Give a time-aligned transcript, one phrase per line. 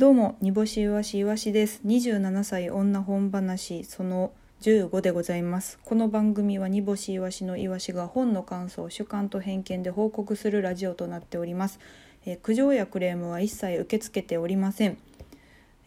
[0.00, 1.82] どうも煮干しいわしいわしです。
[1.84, 5.78] 27歳女本話その15でございます。
[5.84, 11.80] この番組は煮干しいわしのいわしが本の感想主観と偏見で報告するラジオとなっております、
[12.24, 14.96] えー苦情やクレームは一切受け付けておりません、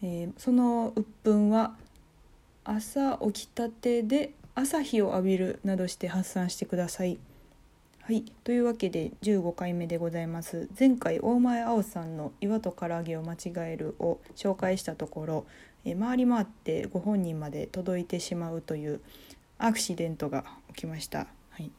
[0.00, 1.74] えーその鬱憤は
[2.62, 7.18] 朝起きたてで朝日を浴びるなどして発散してください。
[8.06, 8.22] はい。
[8.44, 10.68] というわけで15回目でございます。
[10.78, 15.46] 前回大前青さんの「岩と唐揚げを間違える」を紹介したところ
[15.86, 19.00] え回り回ってご本人まで届いてしまうという
[19.56, 21.70] アクシデントが起きました、はい、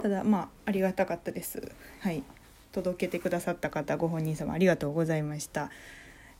[0.00, 1.72] ただまあありがたかったです。
[1.98, 2.22] はい。
[2.70, 5.72] 届けてくださった方ご本人様ありがとうございました。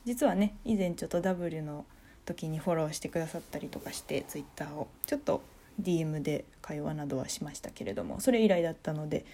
[0.05, 1.85] 実はね以前ちょっと W の
[2.27, 4.87] 時にフォローしてくださったりとかしてツイッターを。
[5.05, 5.43] ちょっと
[5.81, 9.25] DM で会話などはしましたけれどもそれ以来だったので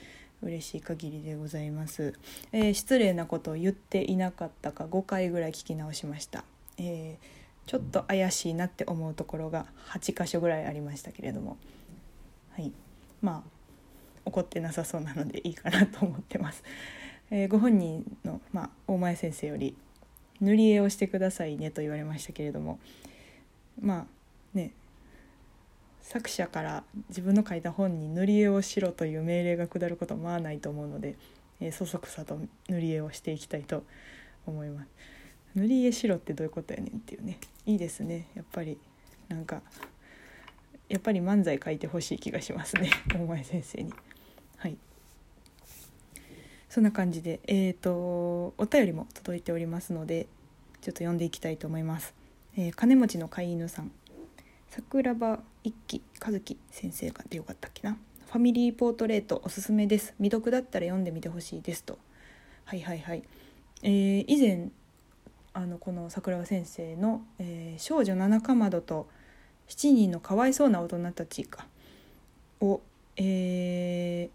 [0.42, 2.14] 嬉しい限りでございます、
[2.52, 6.44] えー失礼なことを言っていなかったか5回ぐらい聞き直しました、
[6.78, 11.56] えーちょっと怪しいなって思うところが8箇所ぐらいありましたけれども。
[12.50, 12.72] はい。
[13.22, 13.50] まあ
[14.24, 16.62] 怒ってなさそうなのでいいかなと思ってます、
[17.30, 19.74] えーご本人の、まあ、大前先生より
[20.40, 22.78] 塗り絵をしてくださいねと言われましたけれども
[23.80, 24.06] まあ
[24.56, 24.72] ね
[26.02, 31.16] 作者から自分の書いた本に塗り絵をしろという命令が下ることはまあないと思うので、
[31.60, 33.84] えーそそくさと塗り絵をしていきたいと
[34.46, 34.88] 思います。
[35.54, 37.38] 塗り絵しろってどういうことやねんっていうね。
[37.66, 38.28] いいですね。
[38.34, 38.78] やっぱり
[39.28, 39.62] なんか
[40.88, 42.90] やっぱり漫才書いてほしい気がしますね。
[43.12, 43.92] 大前先生に。
[44.56, 44.76] はい。
[46.68, 50.28] そんな感じでえっ、とお便りも届いておりますので
[50.80, 52.14] ちょっと読んでいきたいと思います、
[52.56, 53.90] えー金持ちの飼い犬さん。
[54.70, 57.98] 桜庭一輝和樹先生がでよかったっけな。
[58.26, 60.14] ファミリーポートレートおすすめです。
[60.18, 61.98] 未読だったら読んでみてほしいですと。
[62.64, 63.24] はいはいはい。
[63.82, 64.68] えー以前
[65.54, 69.08] あのこの桜庭先生の、えー少女七かまどと
[69.66, 71.66] 7人のかわいそうな大人たちか」
[72.62, 72.80] を、
[73.16, 74.30] え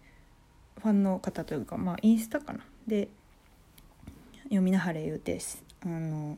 [0.77, 2.59] ーファンの方というかまあインスタかな。
[2.85, 3.07] で
[4.43, 5.39] 読みなはれ言うて
[5.85, 6.37] あの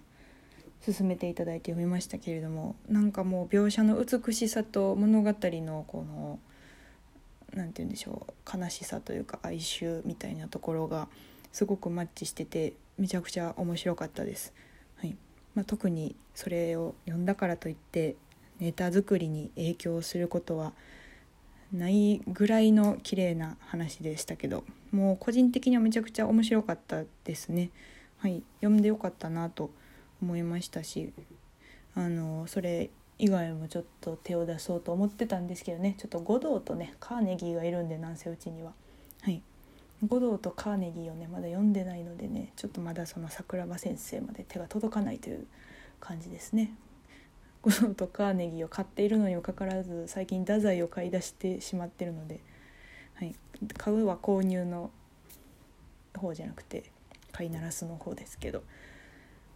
[0.94, 6.40] 進めていただいて読みましたけれどもなんかもう描写の美しさと物語のこの
[7.54, 11.10] なんて言うんでしょう悲しさというか哀愁みたいなところが
[11.52, 14.54] すごくマッチしててめちゃくちゃ面白かったです。
[14.98, 15.16] はい
[15.56, 18.16] まあ、特にそれを読んだからといって
[18.60, 20.74] ネタ作りに影響することは
[21.74, 27.72] ないぐらいの綺麗な話でしたけどもう個人的にはめちゃくちゃ面白かったですね。
[28.20, 29.70] はい、読んでよかったなと
[30.22, 31.14] 思いましたし
[31.96, 32.90] あのそれ
[33.20, 38.74] 以外もちょっと手を出そうと思ってたんですけどねちょっと五道とねカーネギーがいるんでなんせうちには。
[39.22, 39.42] はい
[40.06, 45.48] 五道とカーネギーをねまだ読んでないのでねちょっとまだその桜庭先生まで手が届かないという
[46.00, 46.72] 感じですね。
[47.64, 52.40] 五道とカーネギーを買っているのにもかかわらず最近太宰を買い出してしまってるので、
[53.16, 53.36] はい、
[53.78, 54.92] 買うは購入の
[56.16, 56.92] 方じゃなくて
[57.32, 58.62] 飼いならすの方ですけど、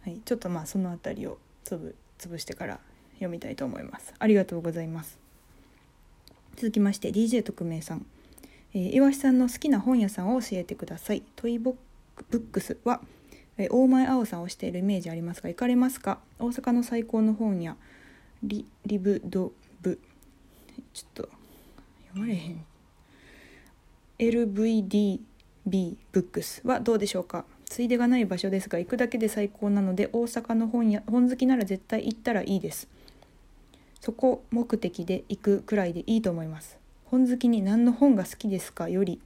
[0.04, 2.80] はい、ちょっとまあその辺りをつぶ潰してから
[3.14, 4.12] 読みたいと思います。
[4.18, 5.18] ありがとうございます。
[6.56, 8.04] 続きまして DJ 特命さん、
[8.74, 11.22] えー、岩橋さんの好きな本屋さんを教えてください。
[11.36, 11.74] トイボッ
[12.16, 13.00] クブックスは、
[13.56, 16.18] えー大前青さんをしているイメージありますが行かれますか？
[16.38, 17.76] 大阪の最高の本屋
[18.42, 20.00] リリブドブ。
[20.92, 21.28] ちょっと
[22.08, 22.64] 読まれへん。
[24.18, 25.20] LVDB
[26.12, 27.44] ブックスはどうでしょうか？
[27.72, 32.86] ついでがない場所ですが行くだけで最高なので大阪の本屋本好きなら絶対行ったらいいです。
[34.02, 36.78] そこ目的で行くくらいでいいと思います。
[37.06, 39.22] 本好きに何の本が好きですかより、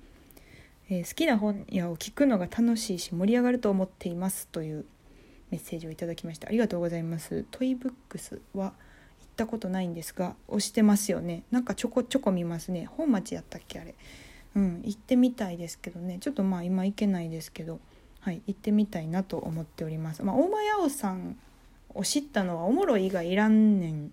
[0.89, 4.85] えー好きな本屋を聞くのが楽しいし盛り上がると思っていますという
[5.51, 6.47] メッセージをいただきました。
[6.47, 7.45] ありがとうございます。
[7.51, 8.75] トイブックスは行っ
[9.35, 11.43] たことないんですが押してますよね。
[11.51, 12.87] なんかちょこちょこ見ますね。
[12.97, 13.97] 本町やったっけあれ。
[14.55, 16.19] うん行ってみたいですけどね。
[16.21, 17.81] ちょっとまあ今行けないですけど。
[18.27, 21.37] はい行ってみたいなと思っておりますまあ大前青さん
[21.95, 24.11] を知ったのはおもろいがいらんねん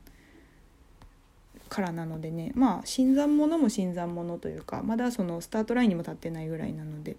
[1.67, 7.17] からなのでねまあ新参者も新参者というかまだそのスタートラインにも立ってないぐらいなので、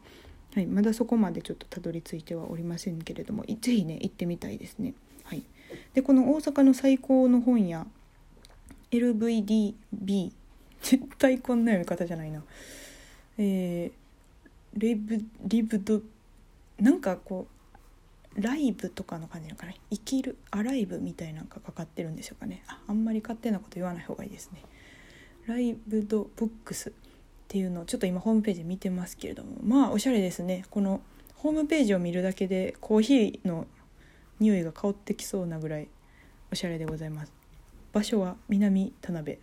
[0.54, 4.94] はい、まだそこまでちょっとたどり着いてはおりませんけれどもいぜひね行ってみたいですね。
[5.24, 5.42] はい、
[5.94, 7.88] でこの大阪の最高の本屋
[8.92, 10.30] LVDB
[10.80, 12.44] 絶対こんな読み方じゃないな。
[13.36, 16.00] えー、レブリブド
[16.78, 17.46] なんかこ
[18.36, 22.64] うライブとかの感じなのかな生きるアライブみたいなのがかかってるんでしょうかね。
[22.66, 24.62] ああんまり勝手なこと言わない方がいいですね。
[25.46, 26.92] ライブドブックスっ
[27.48, 29.56] ていうのをちょっと今ホームページ見てますけれども。
[29.62, 30.64] まあおしゃれですね。
[30.70, 31.00] この
[31.36, 33.66] ホームページを見るだけでコーヒーの
[34.40, 35.88] 匂いが香ってきそうなぐらい
[36.50, 37.32] おしゃれでございます。
[37.92, 39.38] 場所は南田辺。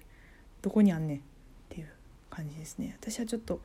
[0.61, 1.21] どこにあんねんっ
[1.69, 1.87] ていう
[2.29, 2.97] 感じですね。
[2.99, 3.61] 私はちょっと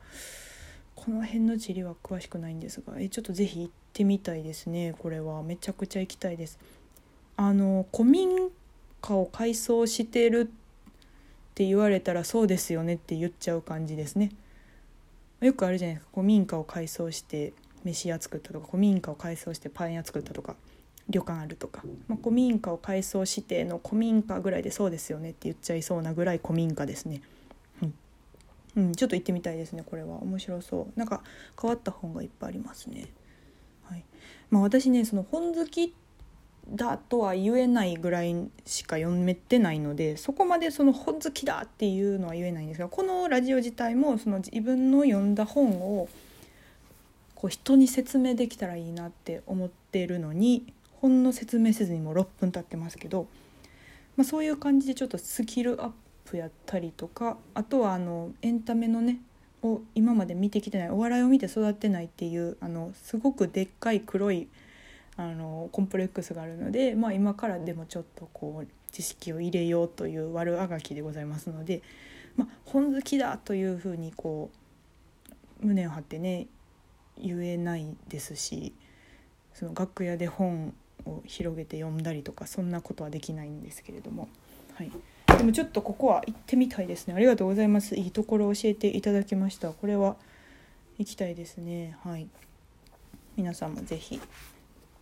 [0.97, 5.43] この辺の地理は詳しくないんですがえちょっと是非行ってみたいですねこれは。
[5.43, 6.59] めちゃくちゃ行きたいです。
[7.37, 8.49] あの古民
[8.99, 10.45] 家を改装してるっ
[11.53, 14.31] て言われたらそうですよねって言っちゃう感じですね。
[15.39, 16.11] よくあるじゃないですか。
[16.15, 17.53] 古民家を改装して
[17.83, 20.55] 飯屋作ったとか古民家を改装してパン屋作ったとか
[21.09, 27.21] 旅館あるとか、まあ、古民家を改装しての古民家ぐらいでそうですよねって言っちゃいそうなぐらい古民家ですね。
[28.77, 30.21] うん、ちょっと行ってみたいですねこれは。
[30.21, 30.99] 面白そう。
[30.99, 31.23] なんか
[31.59, 33.07] 変わった本がいっぱいありますね。
[33.83, 34.05] はい。
[34.51, 35.93] まあ、私ねその本好き
[36.69, 38.35] だとは言えないぐらい
[38.65, 46.09] しか読めてないのでそこまでその本好きだっていうのは言えないんですがこのラジオ自体もその自分の読んだ本を
[47.35, 53.27] こう人に説明できたらいいなって思ってるのに本の説明せずにもう6分経ってますけど、
[54.17, 55.91] まあ、そういう感じでちょっとスキルアッ
[56.29, 59.19] プやったりとかあとはあのエンタメのね
[59.63, 64.47] を今まで見てきてないお笑いを見て育ってないっていうあのすごくでっかい黒い
[65.15, 71.81] あのコンプレックスがあるので、まあ、今からでもちょっとこう知識を入れようという悪あがきでございますので、
[72.35, 74.51] まあ、本好きだというふうにこ
[75.63, 76.47] う胸を張ってね
[77.19, 78.73] 言えないですし
[79.53, 80.75] その楽屋で本
[81.05, 84.29] を広げて読んだりとかそんなことはできないんですけれども、
[84.75, 84.91] はい、
[85.37, 87.13] でもちょっとここは行ってみたいですね。
[87.13, 87.95] ありがとうございます。
[87.95, 89.69] いいところ教えていただきました。
[89.69, 90.15] これは
[90.97, 91.95] 行きたいですね。
[92.03, 92.27] はい。
[93.35, 94.19] 皆さんも是非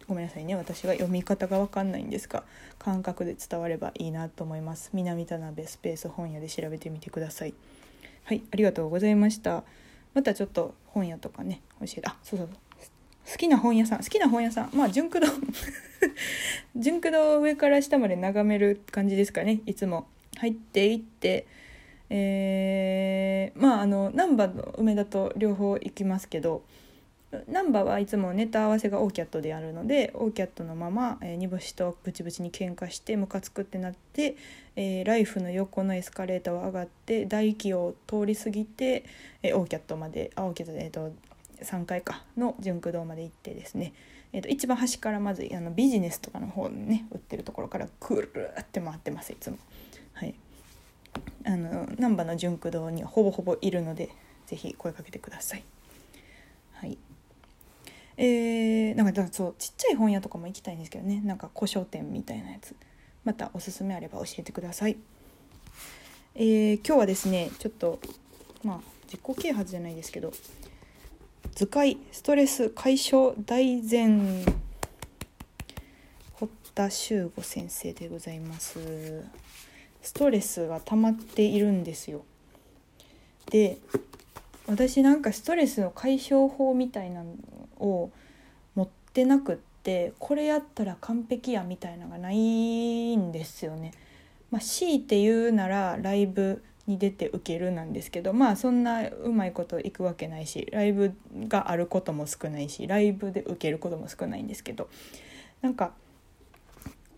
[0.07, 0.55] ごめんなさいね。
[0.55, 2.43] 私が読み方が分かんないんですが
[2.77, 4.89] 感覚で伝わればいいなと思います。
[4.93, 7.53] 南田辺スペース本屋で調べてみてください。
[8.25, 8.43] はい。
[8.51, 9.63] ありがとうございました。
[10.13, 12.07] またちょっと本屋とかね教えて。
[12.07, 12.49] あそうそう
[13.31, 13.99] 好きな本屋さん。
[13.99, 14.69] 好きな本屋さん。
[14.73, 15.31] まあ純駆堂
[16.75, 19.61] 純駆堂上から下まで眺める感じですかね。
[19.65, 20.07] いつも。
[20.35, 21.47] 入っていって
[22.09, 26.63] えー、まああの難波の梅田と両方行きますけど
[27.49, 34.37] 難波はいつもネタ合わせがオーキャットであるのでオーキャットのまま、え、煮干しとブチブチに喧嘩してムカつくってなって、
[34.75, 39.03] えー、ライフの横のエスカレーターを上がって大気を通り過ぎて、
[39.43, 41.11] えー、オーキャットまであオーキャットで、えーと、
[41.61, 43.93] 3階かの純駆堂まで行ってですね、
[44.31, 49.57] えーと、一番端からまずあのビジネスとかの方ね売ってるところからくるって回ってますいつも。
[51.45, 54.09] あの難波の純駆堂にはほぼほぼいるので
[54.47, 55.63] 是非声かけてください。
[56.73, 56.97] はい。
[58.17, 61.21] えー、なんかそうちっちゃい本屋とかも行きたいんですけどね。
[61.21, 62.75] なんか古書店みたいなやつ。
[63.25, 64.97] またおすすめあれば教えてください、
[66.35, 67.99] えー、今日はですねちょっと
[68.63, 70.31] まあ自己啓発じゃないですけど
[71.55, 74.45] 図解ストレス解消大全
[76.33, 79.23] 堀田修吾先生でございます。
[80.05, 82.23] ストレスが溜まっているんですよ
[83.49, 83.79] で
[84.67, 87.31] 私なんかストレスの解消法みたいなの
[87.79, 88.11] を
[88.75, 93.91] 持ってなくってこれやったら完璧やみたいなのがないんですよね。
[94.51, 101.13] まあ、強いて言うならライブに出て受けるなんですけどまあそんなうまいこといくわけないしライブ
[101.47, 104.87] があることも少ないしライブで受けることも少ないんですけど
[105.61, 105.93] なんか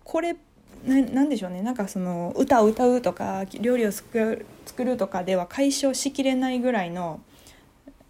[0.05, 0.39] これな
[0.85, 1.61] んでしょうね。
[1.61, 4.45] なんかその歌を歌うとか料理を作
[4.77, 7.21] るとかでは解消しきれないぐらいの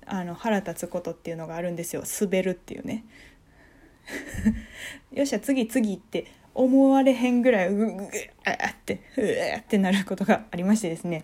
[0.06, 2.04] あの腹立つことっていうのがあるんですよ。
[2.22, 3.04] 滑るっていうね。
[5.12, 8.04] よっしゃ次次って思われへんぐらいうぐぐ
[8.46, 11.24] あってうーってなることがありましてですね。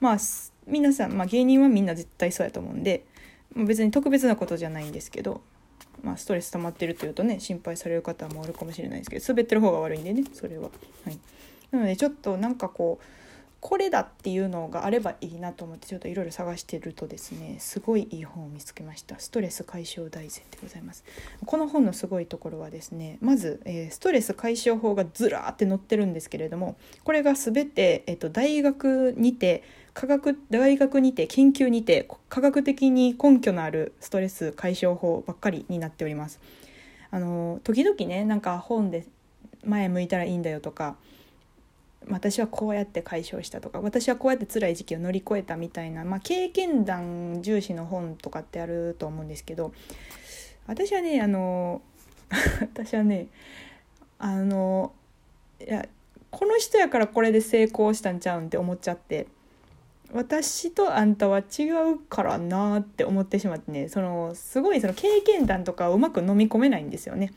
[0.00, 0.18] まあ
[0.66, 3.06] 皆さん、まあ、芸人はみんな絶対そうやと思うんで
[3.56, 5.40] 別に特別なことじゃないんですけど、
[6.02, 10.70] まあ、ストレス溜まってるというとね心配される方もおるかもしれないですけど滑ってる方が悪いんでねそれは。
[11.04, 11.18] はい、
[11.70, 13.04] なのでちょっとなんかこう
[13.60, 19.18] これだっていうのがあればいいなと思ってちょっといろいろ探してるとですねすごいいい本を見つけました。
[19.18, 21.04] ストレス解消大全でございます。
[21.44, 29.64] この本のすごいところはですねまず、えー、ストレス解消法がずらーって載ってるんですけれどもこれが全て、えーと、大学にて
[29.98, 36.38] 科学大学にて研究にて科学的に根拠のあるストレス解消法ばっかりになっております。
[37.10, 39.06] あの時々ねなんか本で
[39.64, 40.94] 前向いたらいいんだよとか
[42.08, 49.72] 私はこうやって解消したとか私はこうやって辛い時期を乗り越えたみたいな、まあ、経験談重視の本とかってあると思うんですけど
[50.68, 51.82] 私はねあの
[52.60, 53.26] 私はね
[54.20, 54.92] あの
[55.60, 55.88] いや
[56.30, 59.26] この人やからこれで成功したんちゃうんって思っちゃって
[60.12, 67.32] 私とあんたは違うからなって思ってしまってねそのすごいその経験談とかをうまく飲み込めないんですよね。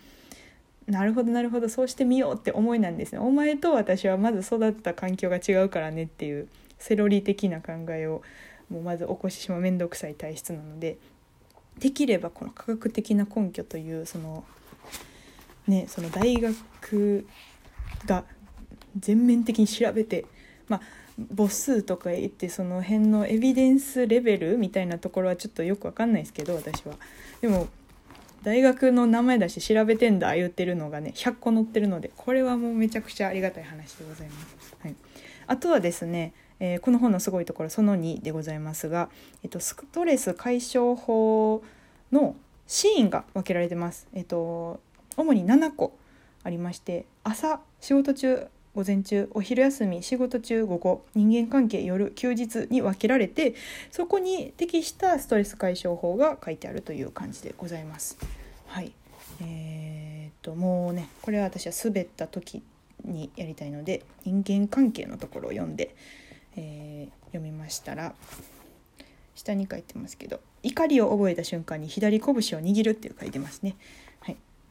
[0.88, 6.48] なるほどなるほどそうしてみようって思いなんですねお前と私はまず育った環境が違うからねっていう
[6.80, 8.24] セロリ的な考えを
[8.70, 10.98] もうまず起こしてしまう面倒くさい体質なので
[11.80, 14.44] できればこの科学的な根拠というその
[15.68, 17.28] ねその大学
[18.06, 18.24] が
[19.00, 20.26] 全面的に調べて
[20.68, 20.82] まあ
[21.36, 26.96] 母数とか言ってその辺のエビデンスレベルみたいなところはちょっとよく分かんないですけど私は。
[27.42, 27.68] でも
[28.44, 34.76] 大学の名前出し調べてんだ言ってるのがね100個載ってるのでこれはもうめちゃくちゃありがたい話でございます。
[34.82, 34.96] はい、
[35.48, 39.10] あとはですね、えー、この本のすごいところその2でございますが、
[39.44, 41.64] えっと、ストレス解消法
[42.12, 44.08] のシーンが分けられてます。
[44.14, 44.80] えっと、
[45.18, 45.96] 主に7個
[46.44, 53.56] ありまして朝仕事中午前中お昼休み仕事中午後人間関係夜休日に分けられて
[53.92, 58.18] そこに適したストレス解消法が書いてあるという感じでございます。
[58.68, 58.94] はい
[59.42, 62.64] えー、っともうねこれは私は滑った時
[63.04, 65.96] にやりたいので人間関係のところを読んで、
[66.56, 68.14] えー、読みましたら
[69.36, 73.76] 下に書いてますけど怒りを覚えた瞬間に左拳を握るっていう書いてますね。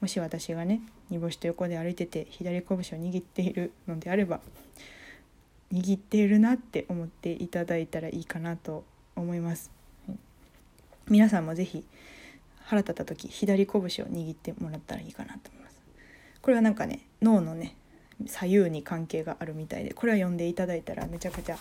[0.01, 0.81] もし私がね
[1.11, 4.41] 煮干しと横で歩いてて左拳を握っているのであれば
[5.73, 9.71] 握っているなって思っていただいたらいいかなと思います。
[10.09, 10.19] はい、
[11.09, 11.85] 皆さんも是非
[12.65, 15.79] 腹立った時左拳を握ってもらったらいいかなと思います。
[16.43, 17.77] これはなんかね脳のね
[18.27, 21.59] 左右に関係があるみたいでこれは読んでいただいたらめちゃくちゃ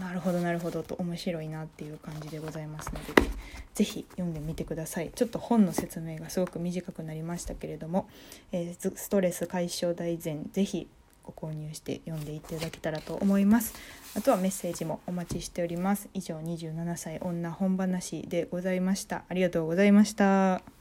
[0.00, 3.30] なるほどなるほどと面白いなっていう感じでございますので、
[3.74, 5.10] 是非読んでみてください。
[5.14, 8.08] ちょっと本の説明がすごく短くなりましたけれども、
[8.52, 10.88] えー、ストレス解消大全是非
[11.22, 13.74] ご購入して読んでいただけたらと思います。
[14.16, 16.08] あとはメッセージもお待ちしております。
[16.14, 19.24] 以上27歳女本話でございました。
[19.28, 20.75] ありがとうございました。